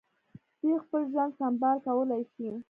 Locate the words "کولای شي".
1.85-2.47